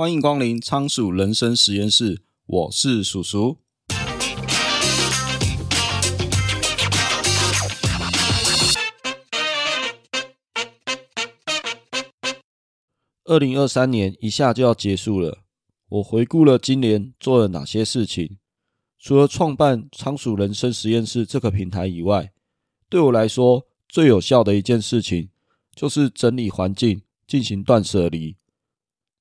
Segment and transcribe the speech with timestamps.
[0.00, 3.58] 欢迎光临仓鼠人生实验室，我是鼠鼠。
[13.26, 15.40] 二零二三年一下就要结束了，
[15.90, 18.38] 我回顾了今年做了哪些事情。
[18.98, 22.32] 除了创办仓鼠人生实验室这个平台以外，
[22.88, 25.28] 对我来说最有效的一件事情，
[25.74, 28.39] 就是整理环境，进行断舍离。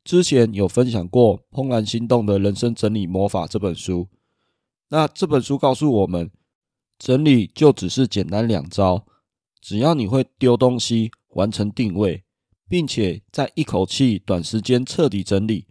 [0.10, 4.08] 之前有分享过《怦然心动的人生整理魔法》这本书，
[4.88, 6.32] 那这本书告诉我们，
[6.98, 9.06] 整理就只是简单两招，
[9.62, 12.24] 只要你会丢东西，完成定位。
[12.68, 15.68] 并且在一口气短时间彻底整理，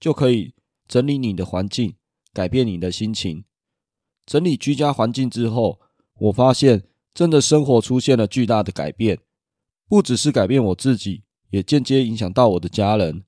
[0.00, 0.54] 就可以
[0.88, 1.94] 整理你的环境，
[2.32, 3.44] 改变你的心情。
[4.26, 5.80] 整理居家环境之后，
[6.18, 6.82] 我发现
[7.14, 9.20] 真的生活出现了巨大的改变，
[9.88, 13.22] 不只是改变我自己，也间接影响到我的家人。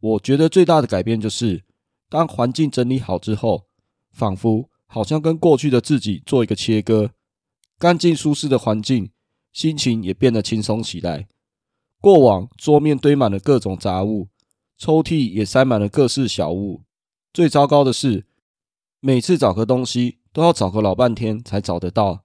[0.00, 1.64] 我觉得最大的改变就是，
[2.08, 3.66] 当环境整理好之后，
[4.12, 7.10] 仿佛好像跟过去的自己做一个切割，
[7.78, 9.10] 干净舒适的环境，
[9.52, 11.26] 心情也变得轻松起来。
[12.00, 14.28] 过往桌面堆满了各种杂物，
[14.76, 16.82] 抽屉也塞满了各式小物。
[17.32, 18.26] 最糟糕的是，
[19.00, 22.24] 每次找个东西都要找个老半天才找得到，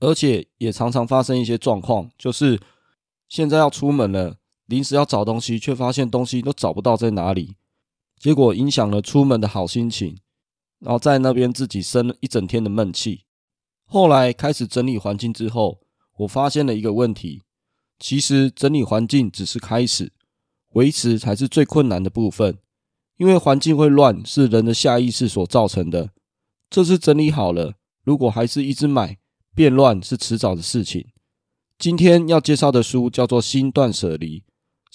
[0.00, 2.60] 而且也常常发生一些状况，就是
[3.28, 7.56] 现在要出门了，临时要找东西，却发现东西都找不到在哪里，
[8.18, 10.18] 结果影响了出门的好心情，
[10.80, 13.24] 然后在那边自己生了一整天的闷气。
[13.86, 15.80] 后来开始整理环境之后，
[16.18, 17.42] 我发现了一个问题。
[17.98, 20.12] 其实整理环境只是开始，
[20.72, 22.58] 维持才是最困难的部分。
[23.16, 26.10] 因为环境会乱，是人的下意识所造成的。
[26.68, 29.18] 这次整理好了，如果还是一直买，
[29.54, 31.06] 变乱是迟早的事情。
[31.78, 34.40] 今天要介绍的书叫做《新断舍离》，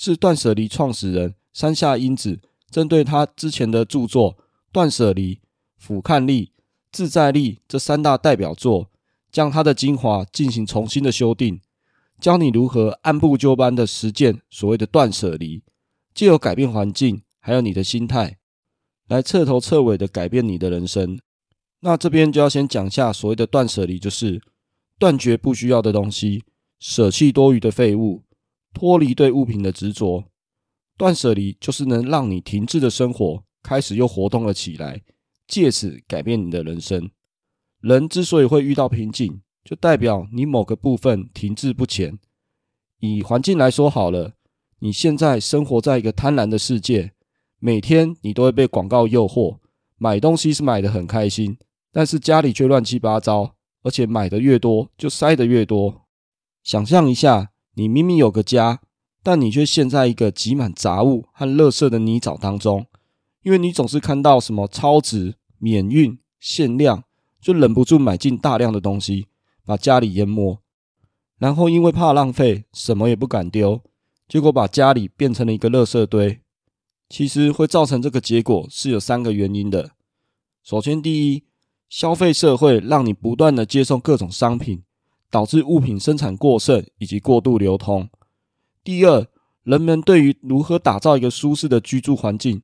[0.02, 2.40] 是断舍离创始人山下英子
[2.72, 4.38] 针对他之前的著作
[4.72, 5.36] 《断舍离》、
[5.78, 6.46] 《俯瞰力》、
[6.90, 8.90] 《自在力》这三大代表作，
[9.30, 11.60] 将他的精华进行重新的修订。
[12.22, 15.64] 教你如何按部就班的实践所谓的断舍离，
[16.14, 18.38] 既有改变环境，还有你的心态，
[19.10, 21.20] 来彻头彻尾的改变你的人生。
[21.82, 24.42] 那这边就要先讲下所谓的断舍离，就是
[24.98, 26.46] 断绝不需要的东西，
[26.80, 28.24] 舍弃多余的废物，
[28.74, 30.26] 脱离对物品的执着。
[30.98, 35.02] 断舍离就是能让你停滞的生活开始又活动了起来，
[35.48, 37.10] 借此改变你的人生。
[37.82, 42.20] 人之所以会遇到瓶颈，就代表你某个部分停滞不前。
[43.00, 44.34] 以环境来说好了，
[44.80, 47.14] 你现在生活在一个贪婪的世界，
[47.60, 49.60] 每天你都会被广告诱惑，
[49.98, 51.58] 买东西是买得很开心，
[51.94, 56.06] 但是家里却乱七八糟，而且买的越多就塞得越多。
[56.64, 58.82] 想象一下，你明明有个家，
[59.24, 62.86] 但你却陷在一个挤满杂物和垃圾的泥沼当中，
[63.42, 67.06] 因为你总是看到什么超值、免运、限量，
[67.40, 69.28] 就忍不住买进大量的东西。
[69.66, 70.60] 把家里淹没，
[71.38, 73.82] 然后因为怕浪费，什么也不敢丢，
[74.28, 76.42] 结果把家里变成了一个垃圾堆。
[77.08, 79.92] 其实会造成这个结果是有三个原因的。
[80.64, 81.44] 首先，第一，
[81.88, 84.82] 消费社会让你不断的接受各种商品，
[85.32, 88.10] 导致物品生产过剩以及过度流通。
[88.84, 89.28] 第二，
[89.64, 92.62] 人们对于如何打造一个舒适的居住环境，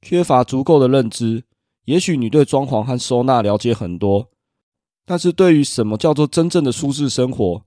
[0.00, 1.44] 缺乏足够的认知。
[1.84, 4.30] 也许你对装潢和收纳了解很多。
[5.04, 7.62] 但是对于什么叫做真正的舒适生活，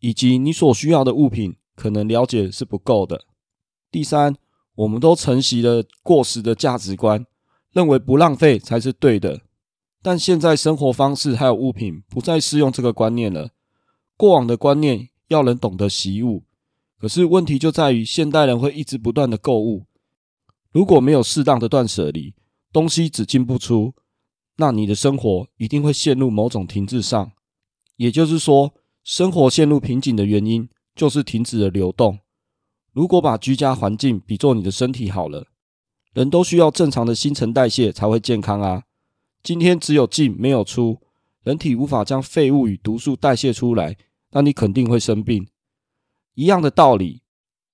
[0.00, 3.24] 以及你所需要的物品，可能了解是不够的。
[3.90, 4.36] 第三，
[4.74, 7.24] 我们都承袭了过时的价值观，
[7.72, 9.42] 认为不浪费才是对的。
[10.02, 13.50] 但现在生活方式还有物品不再适用这个观念了。
[14.16, 16.44] 过往的观念要人懂得习物，
[16.98, 19.84] 可是问题就在于现代人会一直不断的购物，
[20.72, 22.34] 如果没有适当的断舍离，
[22.72, 23.94] 东西只进不出。
[24.58, 27.32] 那你的生活一定会陷入某种停滞上，
[27.96, 28.72] 也就是说，
[29.04, 32.20] 生活陷入瓶颈的原因就是停止了流动。
[32.92, 35.48] 如果把居家环境比作你的身体好了，
[36.14, 38.84] 人都需要正常的新陈代谢才会健康啊。
[39.42, 41.02] 今天只有进没有出，
[41.46, 43.96] 人体无法将废物与毒素代谢出来，
[44.32, 45.46] 那你肯定会生病。
[46.34, 47.22] 一样的道理，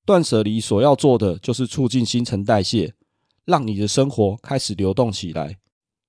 [0.04, 2.92] 断舍离所要做的就是促进新陈代谢，
[3.46, 5.56] 让你的生活开始流动起来。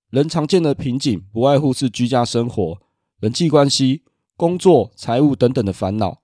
[0.10, 2.82] 人常见的瓶颈不外乎是居家生活、
[3.22, 4.04] 人际关系、
[4.36, 6.22] 工作、财务等等的烦恼，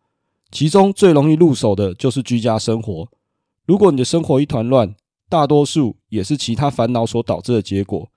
[0.51, 3.09] 其中最容易入手的就是居家生活。
[3.65, 4.93] 如果你的生活一团乱，
[5.29, 8.11] 大多数也是其他烦恼所导致的结果。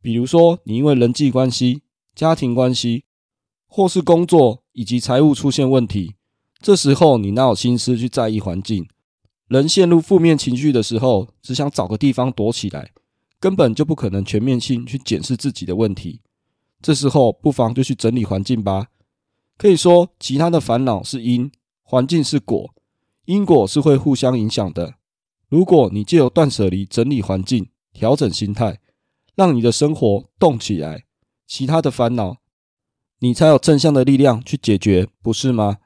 [0.00, 1.81] 比如说，你因为人际关系、
[2.14, 3.04] 家庭关系，
[3.66, 6.14] 或是工作以及财务出现问题，
[6.60, 8.86] 这时候你哪有心思去在意环境？
[9.48, 12.92] 人陷入负面情绪的时候，只想找个地方躲起来，
[13.40, 16.20] 根本就不可能全面性去检视自己的问题。
[16.80, 18.88] 这时候，不妨就去整理环境吧。
[19.56, 21.50] 可以说，其他的烦恼是因，
[21.82, 22.74] 环境是果，
[23.26, 24.94] 因果是会互相影响的。
[25.48, 28.80] 如果你借由断舍离整理环境，调整心态，
[29.34, 31.04] 让你的生活动起来，
[31.54, 32.38] 其他的烦恼
[33.18, 35.76] 你才有正向的力量去解决，不是吗？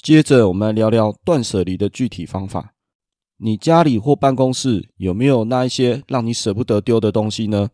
[0.00, 2.72] 接着，我们来聊聊断舍离的具体方法。
[3.38, 7.70] 你家里或办公室有没有那一些让你舍不得丢的东西呢？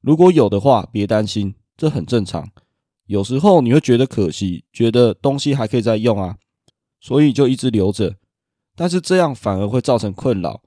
[0.00, 2.48] 如果有的话，别担心，这很正常。
[3.08, 6.38] 有时候你会觉得可惜，觉得东西还可以再用啊，
[6.98, 8.16] 所以就一直留着。
[8.74, 10.62] 但是这样反而会造成困扰，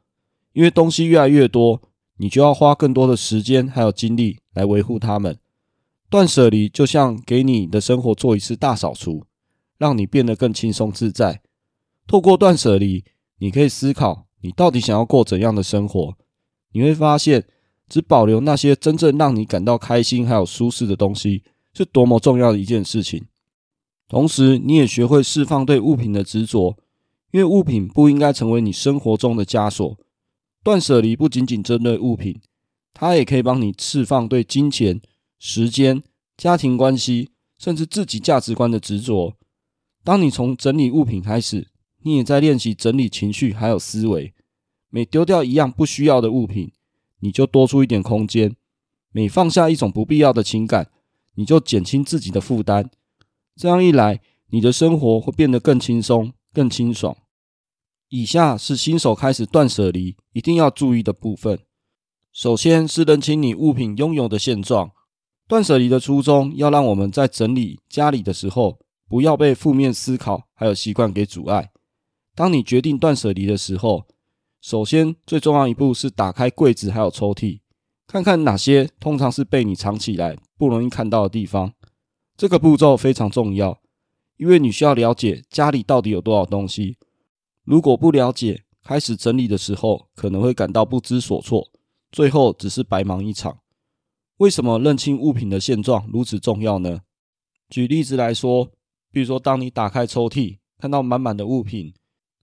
[0.54, 1.82] 因为东西越来越多，
[2.18, 5.40] 你就要花更多的时间还有精力来维护它们。
[6.09, 9.25] 断舍离就像给你的生活做一次大扫除，
[9.77, 11.42] 让你变得更轻松自在。
[12.07, 13.04] 透过断舍离，
[13.39, 14.27] 你可以思考。
[14.42, 16.15] 你到底想要过怎样的生活？
[16.71, 17.45] 你会发现，
[17.89, 21.44] 只保留那些真正让你感到开心还有舒适的东西，
[21.74, 23.25] 是多么重要的一件事情。
[24.07, 26.77] 同时，你也学会释放对物品的执着，
[27.31, 29.98] 因为物品不应该成为你生活中的枷锁。
[30.63, 32.39] 断舍离不仅仅针对物品，
[32.94, 35.01] 它也可以帮你释放对金钱、
[35.39, 36.04] 时间、
[36.36, 39.36] 家庭关系，甚至自己价值观的执着。
[40.04, 41.68] 当你从整理物品开始，
[42.04, 44.34] 你也在练习整理情绪，还有思维。
[44.89, 46.72] 每丢掉一样不需要的物品，
[47.19, 48.51] 你就多出一点空间；
[49.12, 50.89] 每放下一种不必要的情感，
[51.36, 52.89] 你就减轻自己的负担。
[53.56, 57.18] 这样一来，你的生活会变得更轻松、更清爽。
[58.10, 61.60] 以下是新手开始断舍离一定要注意的部分。
[62.31, 64.92] 首先是认清你物品拥有的现状。
[65.48, 71.72] 断舍离的初衷，要让我们在整理家里的时候，不要被负面思考还有习惯给阻碍。
[72.36, 74.06] 当你决定断舍离的时候，
[74.60, 77.62] 首先最重要一步是打开柜子还有抽屉，
[78.06, 81.72] 看看哪些通常是被你藏起来不容易看到的地方。
[82.36, 83.80] 这个步骤非常重要，
[84.36, 86.98] 因为你需要了解家里到底有多少东西。
[87.64, 91.66] 如果不了解，开始整理的时候可能会感到不知所措，
[92.12, 93.60] 最后只是白忙一场。
[94.38, 97.01] 为什么认清物品的现状如此重要呢？
[97.69, 98.72] 举例子来说，
[99.12, 101.94] 比如说当你打开抽屉，看到满满的物品。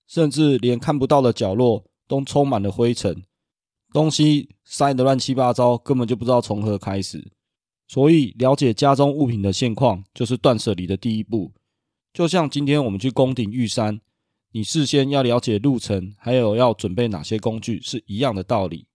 [0.07, 3.25] 甚至连看不到的角落都充满了灰尘，
[3.91, 7.33] 东西塞得乱七八糟，根本就不知道从何开始。
[7.89, 11.53] 所以，了解家中物品的现况，就是断舍离的第一步。
[12.13, 13.99] 就像今天我们去攻顶玉山，
[14.53, 18.87] 你事先要了解路程，还有要准备哪些工具，是一样的道理。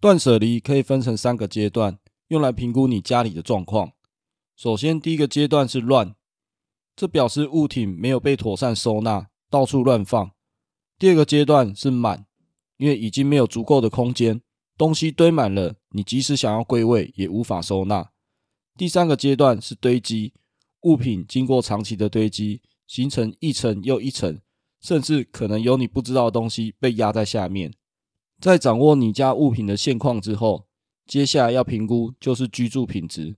[0.00, 1.98] 断舍离可以分成三个阶段，
[2.28, 3.92] 用来评估你家里的状况。
[4.56, 6.14] 首先，第一个阶段是乱，
[6.94, 10.30] 这表示物品没有被妥善收纳，到处乱放。
[10.98, 12.26] 第二个阶段是满，
[12.76, 14.40] 因为已经没有足够的空间，
[14.78, 18.10] 东西堆满了，你即使想要归位也无法收纳。
[18.76, 20.32] 第三个阶段是堆积，
[20.82, 24.40] 物品经过长期的堆积，形成一层又一层，
[24.80, 27.74] 甚至可能有你不知道的东西被压在下面。
[28.40, 30.66] 在掌握你家物品的现况之后，
[31.06, 33.36] 接下来要评估就是居住品质。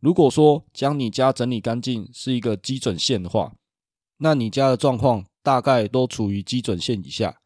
[0.00, 3.54] 如果说将你家整理干净是一个基准线的话，
[4.18, 5.26] 那你家的状况。
[5.40, 7.40] 大概都处于基准线以下。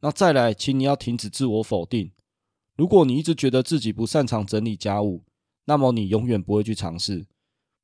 [0.00, 2.10] 那再来，请你要停止自我否定。
[2.74, 5.22] 如果你一直觉得自己不擅长整理家务，
[5.66, 7.28] 那么你永远不会去尝试。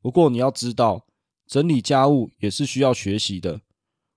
[0.03, 1.07] 不过你要知道，
[1.47, 3.61] 整理家务也是需要学习的。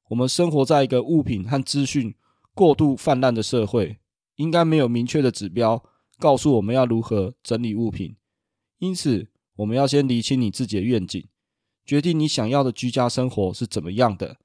[0.10, 2.16] 我们生活在一个物品和资讯
[2.56, 4.00] 过度泛滥的社会，
[4.38, 5.84] 应该没有明确的指标
[6.20, 8.16] 告诉我们要如何整理物品。
[8.80, 11.28] 因此，我们要先厘清你自己的愿景，
[11.86, 14.38] 决定你想要的居家生活是怎么样的。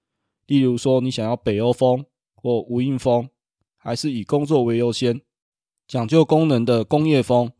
[0.46, 3.28] 例如说，你想要北欧风或无印风，
[3.76, 5.20] 还是以工作为优先，
[5.86, 7.52] 讲究功能的工业风？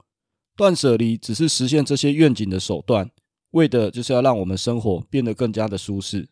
[0.55, 3.11] 断舍离只是实现这些愿景的手段，
[3.53, 6.29] 为的就是要让我们生活变得更加的舒适。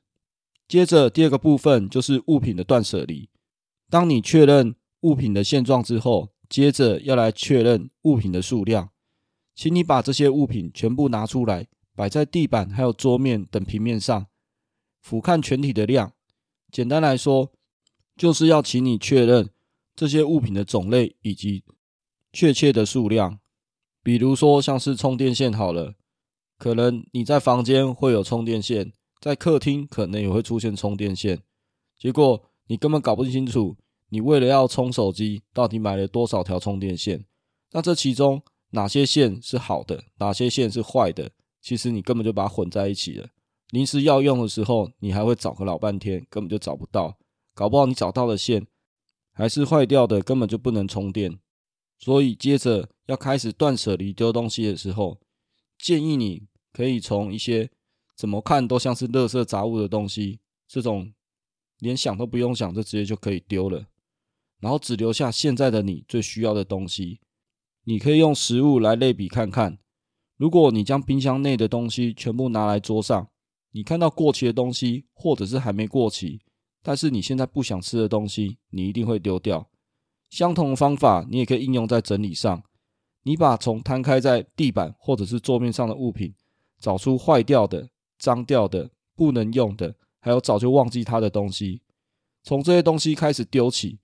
[0.69, 3.31] 接着，第二个部分就是物品的断舍离。
[3.89, 8.91] 当你确认物品的现状之后，接着要来确认物品的数量。
[9.55, 14.27] 请你把这些物品全部拿出来，摆在地板还有桌面等平面上，
[15.01, 16.13] 俯瞰全体的量。
[16.73, 17.53] 简单来说，
[18.17, 19.51] 就是要请你确认
[19.95, 21.65] 这些物品的种类以及
[22.33, 23.39] 确切的数量。
[24.03, 25.95] 比如说，像是充电线好了，
[26.59, 31.43] 可能你在房间会有充电线，在客厅可能也会出现充电线。
[31.99, 33.77] 结果你根本搞不清楚，
[34.11, 37.25] 你为了要充手机，到底买了多少条充电线？
[37.73, 41.31] 那这其中哪些线是好的，哪些线是坏的？
[41.63, 43.29] 其实你根本就把它混在一起了。
[43.71, 47.17] 临时要用的时候，你还会找个老半天，根本就找不到。
[47.55, 48.67] 搞不好你找到的线，
[49.33, 51.39] 还是坏掉的，根本就不能充电。
[51.99, 55.21] 所以接着要开始断舍离丢东西的时候，
[55.79, 57.71] 建议你可以从一些
[58.17, 61.13] 怎么看都像是垃圾杂物的东西，这种
[61.79, 63.87] 连想都不用想就直接就可以丢了，
[64.61, 67.21] 然后只留下现在的你最需要的东西。
[67.85, 69.79] 你可以用食物来类比看看，
[70.37, 73.29] 如果你将冰箱内的东西全部拿来桌上，
[73.73, 76.41] 你看到过期的东西，或者是还没过期，
[76.83, 79.69] 但是你现在不想吃的东西，你一定会丢掉。
[80.29, 82.63] 相同的方法，你也可以应用在整理上。
[83.23, 86.35] 你把从摊开在地板或者是桌面上的物品，
[86.79, 87.89] 找出坏掉的、
[88.19, 91.83] 脏掉的、不能用的，还有早就忘记它的东西，
[92.43, 93.99] 从这些东西开始丢起。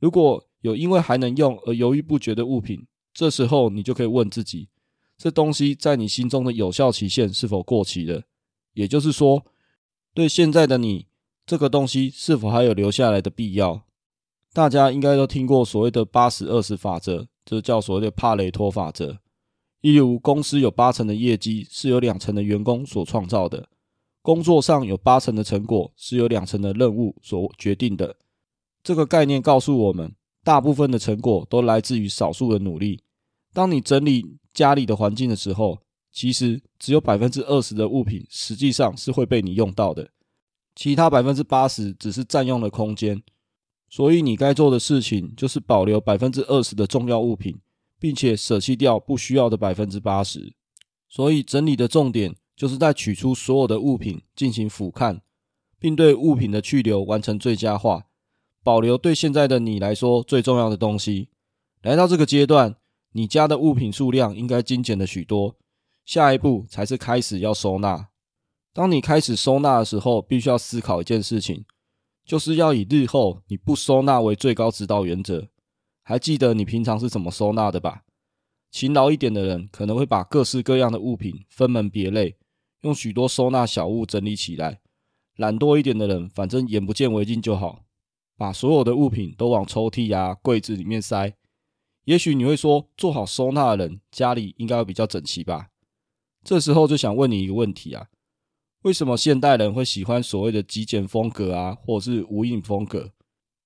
[0.00, 4.68] 如果有因为还能用而犹豫不决的物品，这时候你就可以问自己：
[5.16, 8.22] 这东西在你心中的有效期限是否过期了？
[8.72, 9.44] 也就是说，
[10.14, 11.06] 对现在的你，
[11.44, 13.84] 这个东西是否还有留下来的必要？
[14.52, 19.18] 大家应该都听过所谓的八十二十法则，这叫所谓的帕雷托法则。
[19.80, 23.68] 例如，公司有八成的业绩是由两成的员工所创造的，
[24.22, 28.16] 工作上有八成的成果是由两成的任务所决定的。
[28.82, 33.02] 这个概念告诉我们，大部分的成果都来自于少数的努力。
[33.52, 35.78] 当你整理家里的环境的时候，
[36.12, 40.10] 其实只有百分之二十的物品实际上是会被你用到的，
[40.74, 43.22] 其他百分之八十只是占用了空间。
[43.88, 47.58] 所以你该做的事情就是保留百分之二十的重要物品，
[47.98, 50.54] 并且舍弃掉不需要的百分之八十。
[51.08, 55.20] 所以整理的重点就是在取出所有的物品进行俯瞰，
[55.80, 58.06] 并对物品的去留完成最佳化，
[58.62, 61.28] 保留对现在的你来说最重要的东西。
[61.82, 62.76] 来到这个阶段，
[63.12, 65.56] 你家的物品数量应该精简了许多。
[66.04, 68.08] 下一步才是开始要收纳。
[68.72, 71.64] 当你开始收纳的时候，必须要思考一件事情。
[72.24, 75.48] 就是要以日后你不收纳为最高指导原则。
[76.02, 78.02] 还记得你平常是怎么收纳的吧？
[78.70, 82.36] 勤劳一点的人可能会把各式各样的物品分门别类，
[82.82, 84.80] 用许多收纳小物整理起来。
[85.36, 87.84] 懒惰一点的人，反正眼不见为净就好，
[88.40, 91.34] 把所有的物品都往抽屉啊、柜子里面塞。
[92.06, 95.68] 也许你会说，做好收纳的人家里应该会比较整齐吧？
[96.42, 98.06] 这时候就想问你一个问题啊。
[98.80, 103.12] 为什么现代人会喜欢所谓的极简风格啊，或者是无印风格？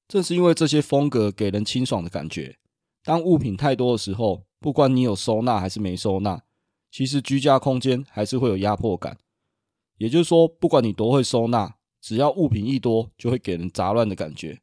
[0.09, 2.57] 正是因为这些风格给人清爽的感觉。
[3.05, 6.43] 当物品太多的时候，不管你有收纳还是没收纳，
[6.91, 9.17] 其实居家空间还是会有压迫感。
[9.99, 14.61] 也就是说，不管你多会收纳，只要物品一多，就会给人杂乱的感觉。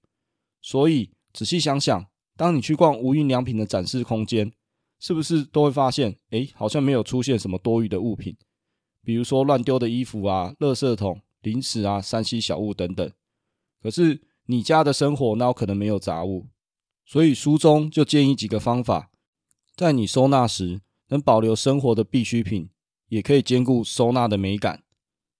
[0.61, 2.05] 所以仔细想想，
[2.37, 4.51] 当你去逛无印良品的展示空间，
[4.99, 8.37] 是不是都会发现，诶，好像没有出现什么多余的物品？
[9.03, 13.11] 比如说乱丢的衣服啊、垃圾桶、零食啊、3C 小物等等。
[13.81, 16.47] 可是你家的生活那可能没有杂物？
[17.03, 19.09] 所以书中就建议几个方法，
[19.75, 22.69] 在你收纳时能保留生活的必需品，
[23.07, 24.83] 也可以兼顾收纳的美感。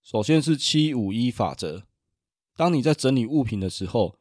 [0.02, 1.84] 首先是七五一法则。
[2.56, 4.18] 当你在整理物品的时候，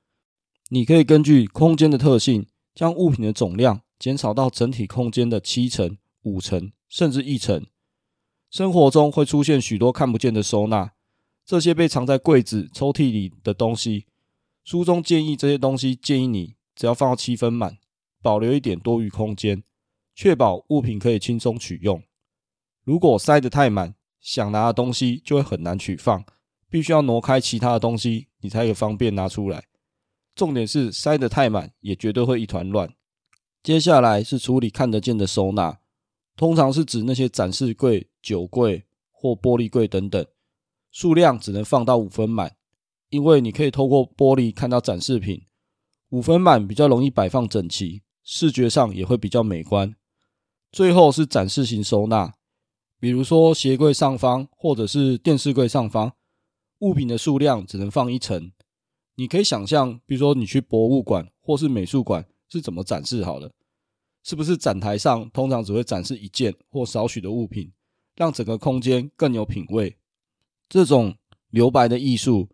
[0.73, 7.65] 你可以根据空间的特性，将物品的总量减少到整体空间的七成、五成，甚至一成。
[8.49, 10.93] 生活中会出现许多看不见的收纳，
[11.45, 14.05] 这些被藏在柜子、抽屉里的东西，
[14.63, 17.77] 书中建议这些东西建议你只要放到七分满，
[18.21, 19.61] 保留一点多余空间，
[20.15, 22.01] 确保物品可以轻松取用。
[22.85, 26.23] 如果塞得太满，想拿的东西就会很难取放，
[26.69, 29.65] 必须要挪开其他的东西，你才可以方便拿出来。
[30.35, 32.93] 重点是塞得太满，也绝对会一团乱。
[33.61, 35.79] 接下来是处理看得见的收纳。
[36.35, 40.25] 通常是指那些展示柜、酒柜或玻璃柜等等，
[40.89, 42.55] 数量只能放到五分满，
[43.09, 45.45] 因为你可以透过玻璃看到展示品。
[46.09, 49.93] 五分满比较容易摆放整齐，视觉上也会比较美观。
[50.71, 52.33] 最后是展示型收纳，
[52.99, 56.13] 比如说鞋柜上方或者是电视柜上方，
[56.79, 58.51] 物品的数量只能放一层。
[59.21, 63.51] 你可以想象，比如说你去博物馆或是美术馆是怎么展示好了。
[64.23, 67.71] 是不是展台上通常只会展示一件或少许的物品，
[68.15, 69.95] 让整个空间更有品味？
[70.67, 71.15] 这种
[71.51, 72.49] 留白的艺术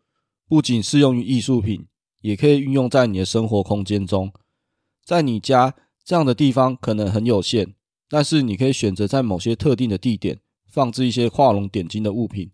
[0.50, 1.88] 不仅适用于艺术品，
[2.20, 4.34] 也可以运用在你的生活空间中。
[5.06, 7.76] 在你家这样的地方可能很有限，
[8.10, 12.52] 但是你可以选择在某些特定的地点放置一些画龙点睛的物品，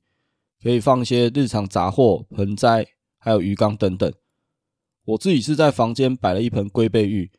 [0.62, 2.88] 可以放一些日常杂货、盆栽，
[3.24, 4.14] 还有鱼缸等等。
[5.06, 7.32] 我自己是在房间摆了一盆龟背玉。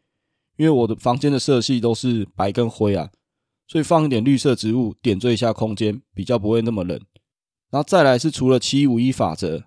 [0.56, 3.10] 因为我的房间的色系都是白跟灰啊，
[3.66, 6.96] 所以放一点绿色植物点缀一下空间，比较不会那么冷。
[7.70, 9.64] 然后再来是除了七五一法则，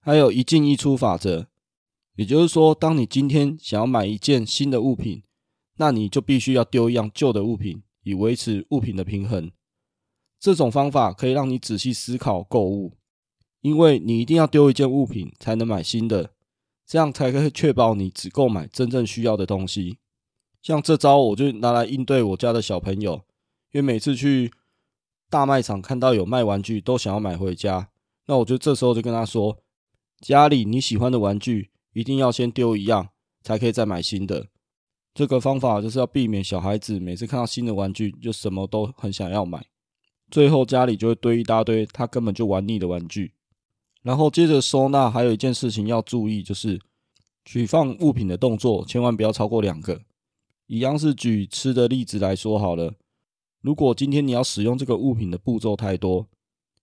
[0.00, 1.48] 还有一进一出法则。
[2.14, 5.24] 也就是说，当你今天想要买一件新的物品，
[5.78, 9.50] 那你就必须要丢一样旧的物品，以维持物品的平衡。
[10.38, 12.96] 这种方法可以让你仔细思考购物，
[13.62, 16.30] 因为你一定要丢一件物品才能买新的，
[16.84, 19.98] 这样才可以确保你只购买真正需要的东西。
[20.60, 23.14] 像这招，我就拿来应对我家的小朋友，
[23.72, 24.52] 因为每次去
[25.30, 27.88] 大卖场看到有卖玩具，都想要买回家。
[28.26, 29.58] 那我就这时候就跟他说：
[30.20, 33.08] 家里你喜欢的玩具，一定要先丢一样，
[33.42, 34.48] 才可以再买新的。
[35.14, 39.64] 这个方法就是要避免小孩子每次看到新的玩具，就什么都很想要买，
[40.30, 43.34] 最后家里就会堆一大堆他根本就玩腻的玩具。
[44.02, 46.80] 然后接着收纳，还有一件事情要注意，就是
[47.44, 50.00] 取放物品的动作，千万不要超过两个。
[50.66, 52.94] 一样是举吃的例子来说好了，
[53.60, 56.26] 如果今天你要使用这个物品的步骤太多，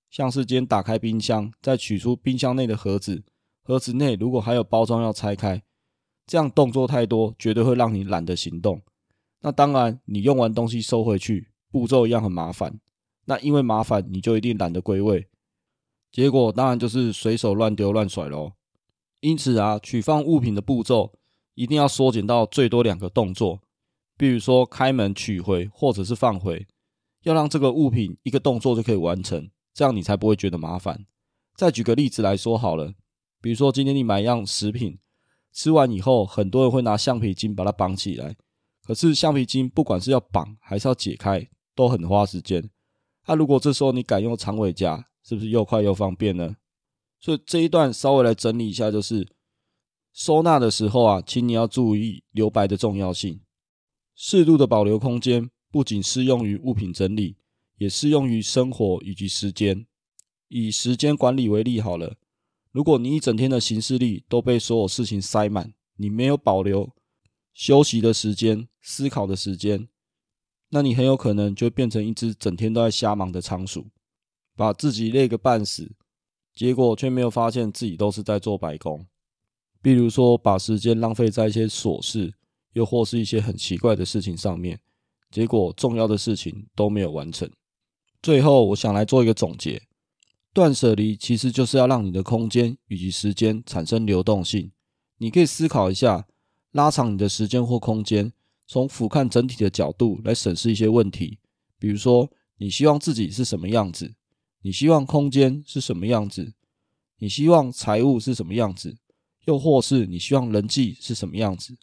[0.09, 3.23] 像是今天打开冰箱，再取出冰箱内的盒子，
[3.63, 5.63] 盒子内如果还有包装要拆开，
[6.25, 8.81] 这样动作太多，绝对会让你懒得行动。
[9.41, 12.79] 那当然，你用完东西收回去，步骤一样很麻烦。
[13.25, 15.28] 那因为麻烦，你就一定懒得归位，
[16.11, 18.53] 结果当然就是随手乱丢乱甩喽。
[19.21, 21.13] 因此啊，取放物品的步骤
[21.55, 23.61] 一定要缩减到最多两个动作。
[24.17, 26.67] 比如说开门取回或者是放回，
[27.23, 31.05] 要让这个物品一个动作就可以完成，这样你才不会觉得麻烦。
[31.55, 32.93] 再举个例子来说好了，
[33.41, 34.97] 比如说今天你买一样食品，
[35.53, 38.35] 吃完以后，很多人会拿橡皮筋把它绑起来，
[38.85, 42.69] 可是橡皮筋不管是要绑还是要解开，都很花时间。
[43.25, 46.55] 那如果这时候你改用长尾夹，是不是又快又方便呢？
[47.19, 49.27] 所以这一段稍微来整理一下，就是
[50.11, 53.39] 收纳的时候啊，请你要注意留白的重要性。
[54.15, 57.35] 适度的保留空间，不仅适用于物品整理，
[57.77, 59.85] 也适用于生活以及时间。
[60.47, 62.15] 以时间管理为例好了，
[62.71, 66.91] 如果你一整天的行事历都被所有事情塞满，你没有保留
[67.53, 69.87] 休息的时间、思考的时间，
[70.69, 73.85] 那你很有可能就变成一只整天都在瞎忙的仓鼠，
[74.59, 75.89] 把自己累个半死，
[76.53, 79.07] 结果却没有发现自己都是在做白工。
[79.81, 82.33] 比如说，把时间浪费在一些琐事。
[82.73, 84.79] 又或是一些很奇怪的事情上面，
[85.31, 87.49] 结果重要的事情都没有完成。
[88.21, 89.81] 最后，我想来做一个总结：
[90.53, 94.71] 断舍离其实就是要让你的空间以及时间产生流动性。
[95.17, 96.27] 你可以思考一下，
[96.71, 98.31] 拉长你的时间或空间，
[98.67, 101.39] 从俯瞰整体的角度来审视一些问题。
[101.79, 104.13] 比如说，你希望自己是什么样子？
[104.61, 106.53] 你希望空间是什么样子？
[107.17, 108.97] 你希望财务是什么样子？
[109.45, 111.77] 又或是你希望人际是什么样子？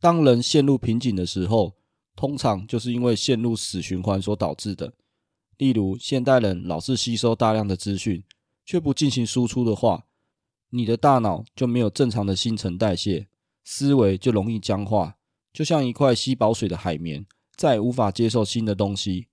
[0.00, 1.76] 当人陷入瓶颈的时候，
[2.14, 4.94] 通常就是因为陷入死循环所导致的。
[5.56, 8.22] 例如，现代人老是吸收大量的资讯，
[8.64, 10.06] 却不进行输出的话，
[10.70, 13.28] 你的大脑就没有正常的新陈代谢，
[13.64, 15.16] 思维就容易僵化，
[15.52, 17.26] 就像一块吸饱水的海绵，
[17.56, 19.28] 再也无法接受新的东西，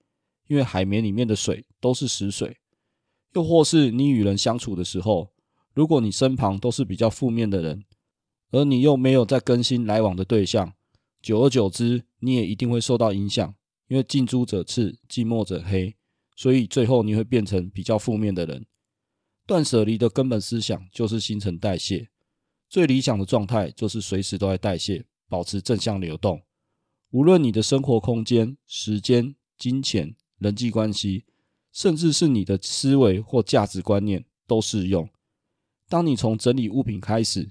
[0.47, 2.57] 因为海绵里面的水都是死水。
[3.35, 5.33] 又或是你与人相处的时候，
[5.73, 7.83] 如果你身旁都是比较负面的人，
[8.51, 10.73] 而你又没有在更新来往的对象，
[11.21, 13.53] 久而久之，你也一定会受到影响。
[13.87, 15.95] 因为近朱者赤，近墨者黑，
[16.35, 18.65] 所以最后你会变成比较负面的人。
[19.45, 22.07] 断舍离的根本思想就是新陈代谢，
[22.69, 26.41] 最理想的状态就是随时都在代谢，保持正向流动。
[27.11, 31.25] 无论你的生活空间、时间、金钱、人际关系，
[31.75, 35.09] 甚至是你的思维或价值观念，都适用。
[35.89, 37.49] 当你从整理物品开始，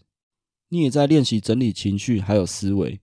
[0.70, 2.98] 你也在练习整理情绪，还有思维。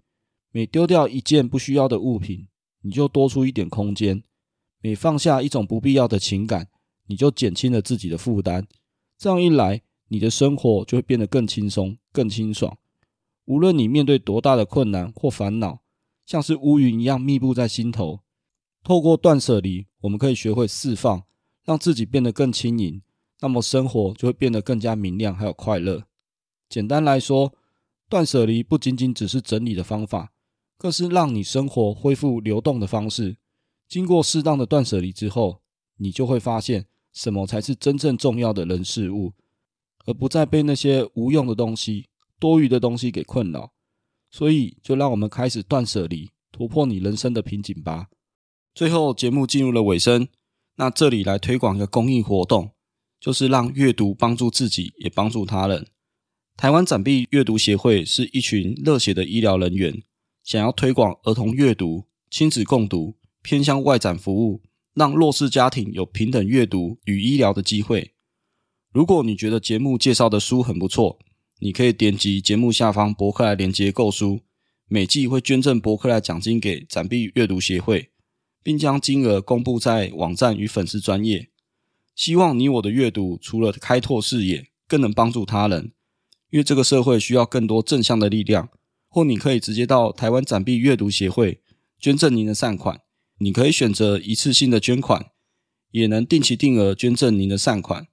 [0.52, 2.48] 每丢掉一件不需要的物品，
[2.82, 4.24] 你就多出一点空间；
[4.82, 6.68] 每放下一种不必要的情感，
[7.06, 8.68] 你就减轻了自己的负担。
[9.20, 12.76] 这样一来，你的生活就会变得更轻松、更清爽。
[13.46, 15.84] 无论你面对多大的困难或烦恼，
[16.26, 18.22] 像是乌云一样密布在心头。
[18.84, 21.24] 透过断舍离，我们可以学会释放，
[21.64, 23.02] 让自己变得更轻盈，
[23.40, 26.04] 那么生活就会变得更加明亮，还有快乐。
[26.68, 27.54] 简单来说，
[28.10, 30.32] 断舍离不仅仅只是整理的方法，
[30.78, 33.38] 更是让你生活恢复流动的方式。
[33.88, 35.62] 经过适当的断舍离之后，
[35.98, 39.34] 你就会发现什么才是真正重要的人事物，
[40.06, 42.08] 而不再被那些无用的东西、
[42.40, 43.72] 多余的东西给困扰。
[44.32, 48.08] 所以，就让我们开始断舍离，突破你人生的瓶颈吧。
[48.74, 50.28] 最后，节目进入了尾声，
[50.78, 52.72] 那这里来推广一个公益活动，
[53.20, 55.88] 就是让阅读帮助自己，也帮助他人。
[56.56, 60.02] 台湾展臂阅读协会是一群热血的医疗人员，
[60.44, 64.62] 想要推广儿童阅读、亲子共读、偏向外展服务，
[64.94, 68.14] 让弱势家庭有平等阅读与医疗的机会。
[68.94, 71.20] 如果你觉得节目介绍的书很不错，
[71.60, 74.42] 你可以点击节目下方博客来连接购书，
[74.88, 78.11] 每季会捐赠博客来奖金给展臂阅读协会，
[78.64, 81.50] 并将金额公布在网站与粉丝专业。
[82.16, 85.94] 希望你我的阅读除了开拓视野，更能帮助他人，
[86.50, 88.70] 因为这个社会需要更多正向的力量。
[89.08, 91.62] 或你可以直接到台湾展币阅读协会
[92.00, 93.02] 捐赠您的善款，
[93.40, 95.32] 你可以选择一次性的捐款，
[95.92, 98.08] 也能定期定额捐赠您的善款。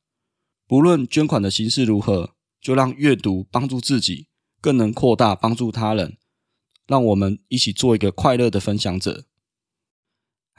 [0.66, 2.34] 不论捐款的形式如何。
[2.60, 4.26] 就让阅读帮助自己，
[4.60, 6.18] 更能扩大帮助他人。
[6.88, 9.26] 让我们一起做一个快乐的分享者。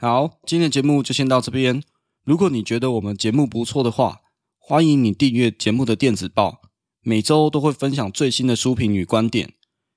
[0.02, 1.82] 好，今天的节目就先到这边。
[2.24, 4.22] 如果你觉得我们节目不错的话，
[4.56, 6.62] 欢迎你订阅节目的电子报，
[7.02, 9.52] 每周都会分享最新的书评与观点。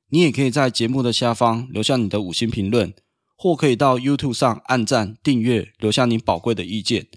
[0.09, 2.93] 你也可以在节目的下方留下你的五星评论，
[3.37, 7.07] 或可以到 YouTube 上按赞、订阅，留下你宝贵的意见。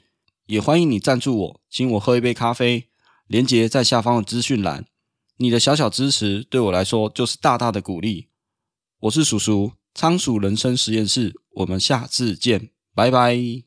[0.47, 2.87] 也欢迎你赞助我，请我喝一杯咖啡。
[3.27, 4.87] 连结在下方的资讯栏，
[5.39, 8.29] 你的小小支持对我来说就是大大的鼓励。
[9.01, 13.66] 我是叔叔，仓鼠人生实验室，我们下次见，拜拜。